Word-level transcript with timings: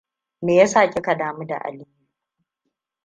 Meyasa 0.41 0.89
kika 0.89 1.15
damu 1.17 1.45
da 1.45 1.57
Aliyu? 1.61 1.85